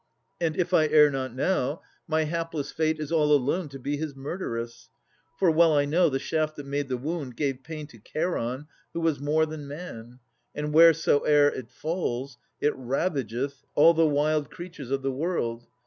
[0.39, 4.15] And, if I err not now, my hapless fate Is all alone to be his
[4.15, 4.89] murderess.
[5.37, 8.99] For, well I know, the shaft that made the wound Gave pain to Cheiron, who
[9.01, 10.17] was more than man;
[10.55, 15.67] And wheresoe'er it falls, it ravageth All the wild creatures of the world.